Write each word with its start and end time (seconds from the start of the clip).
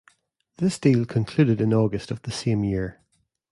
This 0.57 0.79
deal 0.79 1.05
concluded 1.05 1.61
in 1.61 1.75
August 1.75 2.09
of 2.09 2.23
the 2.23 2.31
same 2.31 2.63
year. 2.63 3.03